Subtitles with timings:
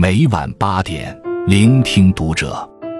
[0.00, 2.56] 每晚八点，聆听读者。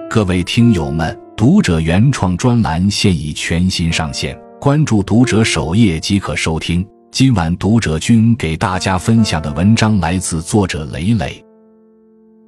[0.09, 6.85] 各位听友们，读者原创专栏现已全新上线，关注读者首页即可收听。
[7.09, 11.41] 今晚读者君给大家分享的文章来自作者雷雷。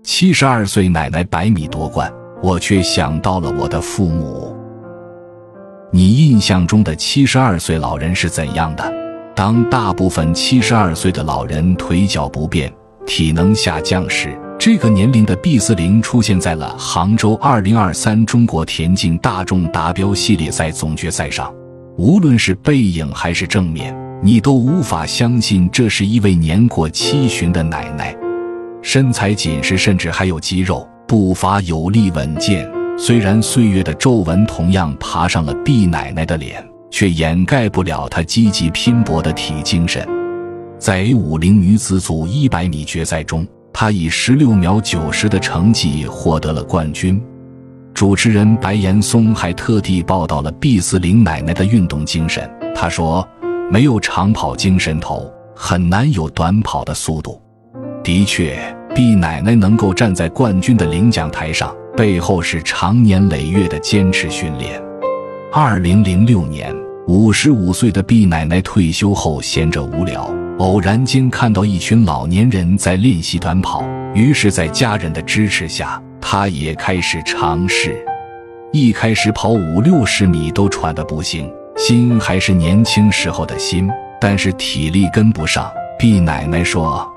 [0.04, 2.12] 七十二岁奶奶百米夺冠，
[2.44, 4.54] 我却想到了我的父母。
[5.94, 8.84] 你印象中的七十二岁老人是怎样的？
[9.34, 12.70] 当大部分七十二岁的老人腿脚不便、
[13.14, 21.54] 体能下降时，这个年龄的毕斯林出现在了杭州2023中国田径大众达标系列赛总决赛上。
[21.98, 23.94] 无论是背影还是正面，
[24.24, 28.16] 你都无法相信这是一位年过七旬的奶奶。
[28.82, 32.66] 身材紧实，甚至还有肌肉，步伐有力稳健。
[32.98, 40.08] 虽然岁月的皱纹同样爬上了毕奶奶的脸，却掩盖不了她积极拼搏的体精神。
[40.82, 43.46] 在 A50 女子组100米决赛中。
[43.72, 47.22] 她以十六秒九十的成绩获得了冠军。
[47.94, 52.50] 主持人白岩松还特地报道了毕斯林奶奶的运动精神。
[52.74, 53.28] 他说
[53.72, 57.40] ：“没有长跑精神头，很难有短跑的速度。”
[58.04, 58.60] 的确，
[58.96, 64.82] 毕奶奶能够站在冠军的领奖台上，背后是长年累月的坚持训练。
[65.54, 66.76] 二零零六年，
[67.08, 70.28] 五十五岁的毕奶奶退休后，闲着无聊。
[70.62, 78.06] 偶然间看到一群老年人在练习短跑，于是，在家人的支持下，他也开始尝试。
[78.72, 83.90] 一开始跑五六十米都喘得不行，心还是年轻时候的心，
[84.20, 85.68] 但是体力跟不上。
[85.98, 87.12] 毕奶奶说，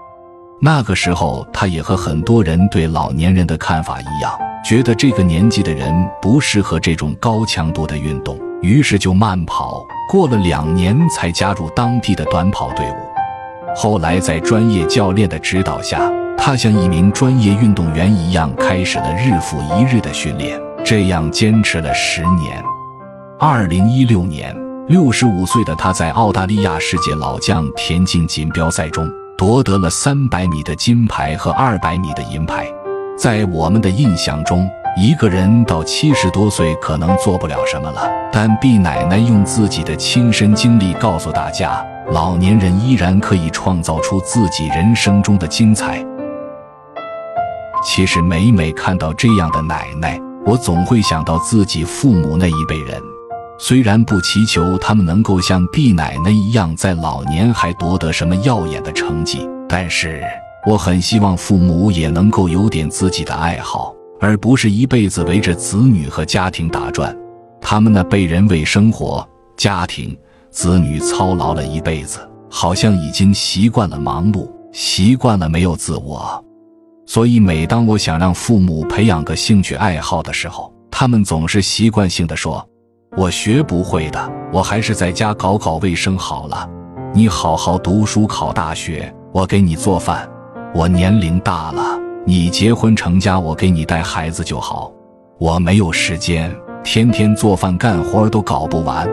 [0.58, 4.32] 那个时候她也和很多人对老年人的看法一样，
[4.64, 9.84] 觉得这个年纪的人不适合这种高强度的运动，于是就慢跑。
[10.10, 13.03] 过了两年，才加入当地的短跑队伍。
[13.76, 16.00] 后来，在专业教练的指导下，
[16.38, 20.58] 他像一名专业运动员一样，开始了日复一日的训练。
[20.84, 22.62] 这样坚持了十年。
[23.38, 24.54] 二零一六年，
[24.86, 32.66] 六十五岁的他在澳大利亚世界老将田径锦标赛中夺得了三百米的金牌和二百米的银牌。
[33.18, 41.84] 在我们的印象中，一个人到七十多岁可能做不了什么了，但毕奶奶用自己的亲身经历告诉大家。
[42.10, 46.04] 老年人依然可以创造出自己人生中的精彩。
[47.82, 53.00] 其实每每看到这样的奶奶，我总会想到自己父母那一辈人。
[53.58, 60.22] 虽然不祈求他们能够像毕奶奶一样在老年还夺得什么耀眼的成绩，但是
[60.66, 67.16] 我很希望父母也能够有点自己的爱好，而不是一辈子围着子女和家庭打转。
[67.60, 69.26] 他们那辈人为生活、
[69.56, 70.14] 家庭。
[70.54, 76.42] 子女操劳了一辈子，好像已经习惯了忙碌，习惯了没有自我。
[77.06, 82.64] 所以，每当我想让父母培养个兴趣爱好的时候，他们总是习惯性的说
[83.18, 86.70] ：“我学不会的，我还是在家搞搞卫生好了。
[87.12, 90.30] 你好好读书，考大学，我给你做饭。
[90.72, 94.92] 我年龄大了，你结婚成家，我给你带孩子就好。
[95.36, 96.54] 我没有时间，
[96.84, 99.04] 天天做饭干活都搞不完。”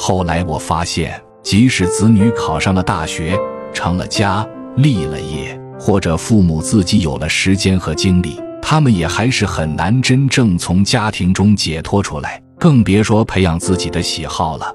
[0.00, 3.36] 后来我发现，即使子女考上了大学，
[3.74, 14.72] 成了家，立了业，或者父母自己有了时间和精力，他们也还是很难真正从家庭中解脱出来，更别说培养自己的喜好了。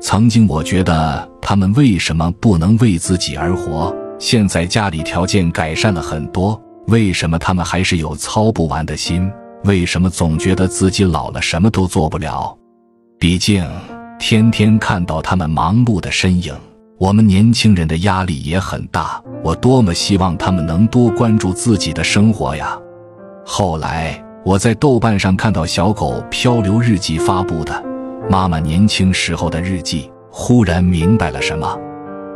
[0.00, 3.94] 曾经我觉得他们为什么不能为自己而活？
[4.18, 9.30] 现在家里条件改善了很多，为什么他们还是有操不完的心？
[9.62, 12.58] 为什么总觉得自己老了什么都做不了？
[13.20, 13.64] 毕竟。
[14.18, 16.52] 天天看到他们忙碌的身影，
[16.98, 19.22] 我们年轻人的压力也很大。
[19.44, 22.76] 我多么希望他们能多关注自己的生活呀！
[23.46, 27.82] 后来我在豆瓣上看到小狗漂流日记发布的
[28.28, 31.78] 妈妈年轻时候的日记，忽然明白了什么。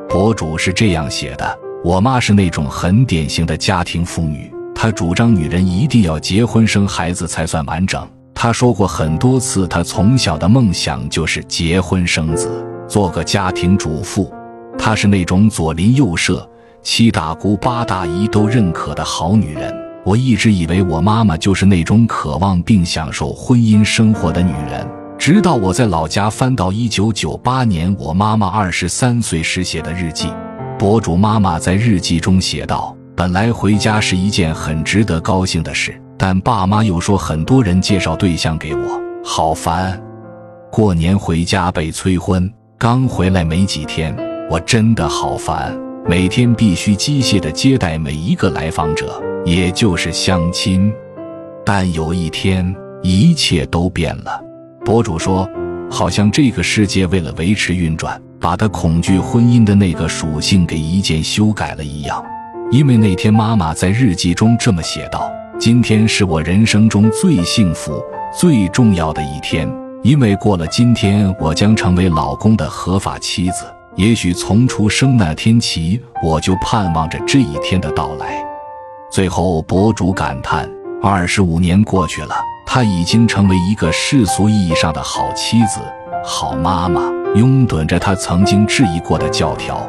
[0.08, 8.08] 博主是这样写的：我妈是那种很典型的家庭妇女，她主张女人一定要结婚生孩子才算完整。
[8.42, 12.50] 他说过很多次，他从小的梦想就是结婚生子，
[12.88, 14.34] 做个家庭主妇。
[14.76, 16.44] 她是那种左邻右舍、
[16.82, 19.72] 七大姑八大姨都认可的好女人。
[20.04, 24.84] 我一直以为我妈妈就是那种渴望并享受婚姻生活的女人，
[25.16, 30.28] 直到我在老家翻到一九九八年我妈妈二十三岁时写的日记。
[30.76, 38.80] 博主妈妈在日记中写道：“本来回家是一件很值得高兴的事。”但爸妈又说很多人介绍对象给我，
[39.24, 40.00] 好烦。
[40.70, 42.48] 过年回家被催婚，
[42.78, 44.16] 刚回来没几天，
[44.48, 45.76] 我真的好烦。
[46.06, 50.92] 每天必须机械地接待每一个来访者，也就是相亲。
[51.66, 52.72] 但有一天，
[53.02, 54.40] 一切都变了。
[54.84, 55.44] 博主说，
[55.90, 62.24] 好像这个世界为了维持运转，把他恐惧婚姻的那个属性给一键修改了一样。
[62.70, 65.28] 因为那天妈妈在日记中这么写道
[65.62, 68.02] ：“今天是我人生中最幸福、
[68.36, 69.72] 最重要的一天，
[70.02, 73.64] 因为过了今天，我将成为老公的合法妻子。”
[73.94, 78.44] 也许从出生那天起，我就盼望着这一天的到来。
[79.08, 80.68] 最后，博主感叹：
[81.00, 82.34] 二十五年过去了，
[82.66, 85.78] 她已经成为一个世俗意义上的好妻子、
[86.24, 87.02] 好妈妈，
[87.36, 89.88] 拥趸着他曾经质疑过的教条。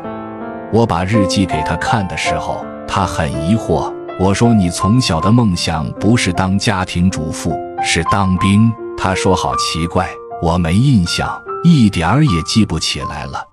[0.72, 3.92] 我把日记给他看的时候，他很疑惑。
[4.20, 10.08] 我说：“你从小的梦想不是当家庭主妇，是当兵。”他说：“好奇怪，
[10.42, 13.44] 我没印象，一点儿也记不起来了。”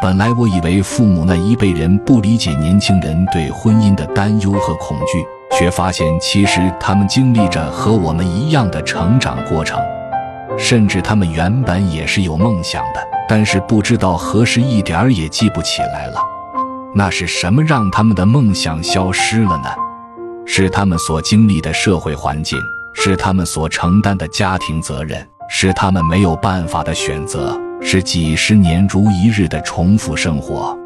[0.00, 9.78] 本来我以为父母那一辈人不理解年轻人对婚姻的担忧和恐惧，却发现其实他们经历着和我们一样的成长过程，
[10.56, 16.18] 甚至他们原本也是有梦想的，但是不知道何时一点儿也记不起来了。
[16.94, 19.68] 那是什么让他们的梦想消失了呢？
[20.52, 22.58] 是他们所经历的社会环境，
[22.92, 27.56] 是他们所承担的家庭责任，是他们没有办法的选择。
[27.80, 30.76] 是几十年如一日的重复生活，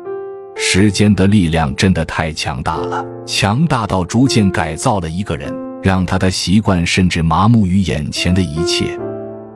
[0.54, 5.50] 时间的力量真的太强大了，强大到逐渐改造了一个人，
[5.82, 8.98] 让他的习惯甚至麻木于眼前的一切。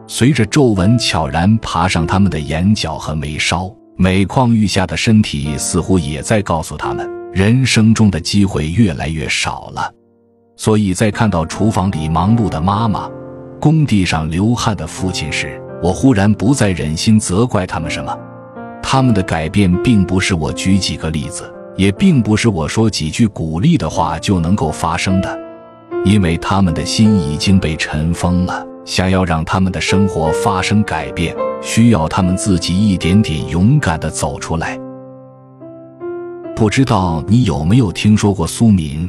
[0.06, 9.93] 随着皱纹悄然爬上他们的眼角和眉梢，每况愈下的身体似乎也在告诉他们，人生中的机会越来越少了。
[10.58, 13.08] 所以在看到厨房里忙碌的妈妈，
[13.60, 18.19] 工地上流汗的父亲时，我忽然不再忍心责怪他们什么，
[18.82, 25.38] 他们的改变并不是我举几个例子，也并不是我说几句鼓励的话就能够发生的，
[26.05, 28.66] 因为他们的心已经被尘封了。
[28.84, 34.76] 想要让他们的生活发生改变，需要他们自己一点点勇敢地走出来。
[36.56, 39.08] 不知道你有没有听说过苏明？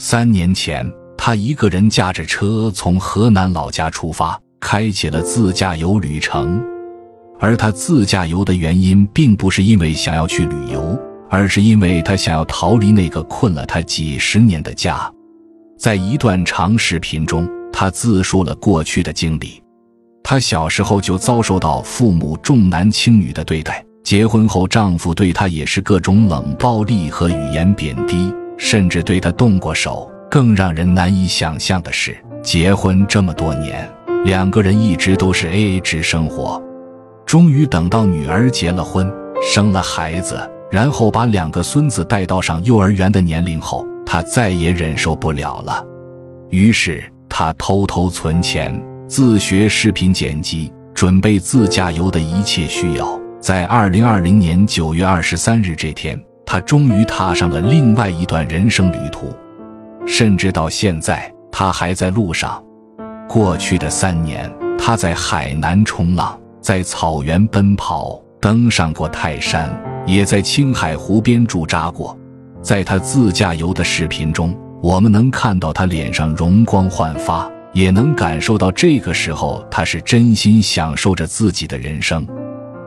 [0.00, 4.40] 三年前，他一个人驾着车从河南老家出发。
[4.60, 6.60] 开启了自驾游旅程，
[7.38, 10.98] 而他自驾游的原因并不是因为想要去旅游，
[11.30, 15.08] 而是因为他想要逃离那个困了他几十年的家。
[15.78, 19.62] 在一段长视频中，他自述了过去的经历。
[20.24, 30.10] 他小时候就遭受到父母重男轻女的对待，结婚后丈夫对她也是各种冷暴力和语言贬低，甚至对她动过手。
[30.30, 33.90] 更让人难以想象的是，结婚这么多年。
[34.26, 36.62] 两个人一直都是 A A 制生活，
[37.24, 39.10] 终于等到女儿结了婚，
[39.42, 40.38] 生了孩子，
[40.70, 45.82] 然后把两个孙子带到上幼儿园的年龄后，他再也忍受不了了。
[46.50, 53.18] 于是他偷偷存钱，自学视频剪辑，准备自驾游的一切需要。
[53.40, 56.20] 在二零二零年九月二十三日这天，
[56.50, 59.36] 他终于踏上了另外一段人生旅途，
[60.06, 62.64] 甚至到现在，他还在路上。
[63.28, 69.70] 过去的三年，他在海南冲浪，在草原奔跑，登上过泰山，
[70.06, 72.18] 也在青海湖边驻扎过。
[72.62, 82.26] 在他自驾游的视频中，我们能看到他脸上容光焕发，也能感受到这个时候他是真心享受着自己的人生。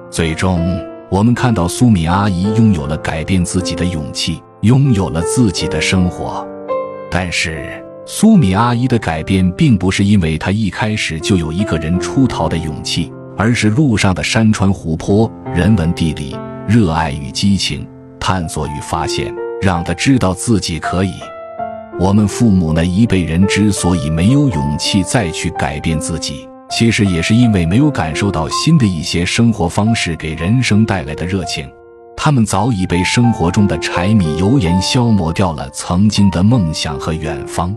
[0.09, 6.47] 最终，我们看到苏敏阿姨拥有了改变自己的勇气，拥有了自己的生活，
[7.11, 7.85] 但是。
[8.05, 16.35] 苏米阿姨的改变，并不是因为她一开始就有一个人出逃的勇气，而是路上的山川湖泊、人文地理、
[16.67, 17.85] 热爱与激情、
[18.19, 21.11] 探索与发现，让她知道自己可以。
[21.99, 31.69] 我们父母那一辈人之所以没有勇气再去改变自己，其实也是因为没有感受到新的一些生活方式给人生带来的热情。
[32.15, 37.75] 他们早已被生活中的柴米油盐消磨掉了曾经的梦想和远方。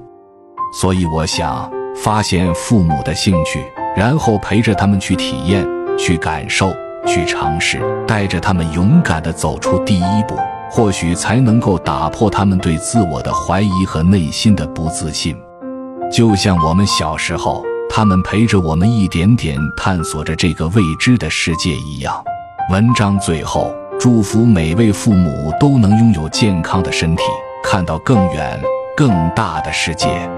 [0.81, 3.65] 所以，我想发现父母的兴趣，
[3.97, 5.67] 然后陪着他们去体验、
[5.99, 6.73] 去感受、
[7.07, 10.37] 去尝试，带着他们勇敢地走出第一步，
[10.71, 15.37] 或许才能够打破他们对自我的怀疑和内心的不自信。
[16.13, 17.65] 就像我们小时候，
[17.97, 22.21] 他们陪着我们一点点探索着这个未知的世界一样。
[22.69, 27.23] 文章最后，祝福每位父母都能拥有健康的身体，
[27.63, 28.61] 看到更远、
[28.97, 30.29] 更大的世界。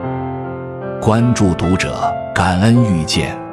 [1.01, 3.46] 关注读者，感恩遇见。